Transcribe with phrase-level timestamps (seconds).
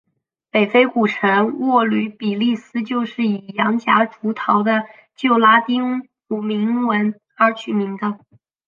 [0.49, 6.71] 北非古城沃吕比利斯就是以洋夹竹桃的旧拉丁文名
[7.37, 8.17] 而取名的。